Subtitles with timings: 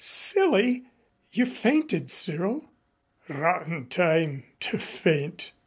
[0.03, 0.85] "Silly!
[1.31, 2.71] You fainted, Cyril."
[3.29, 5.51] "Rotten time to faint."